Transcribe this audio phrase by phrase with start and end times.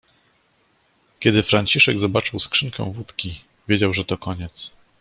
[1.19, 4.71] Kiedy Franciszek zobaczył skrzynkę wódki- wiedział, że to koniec.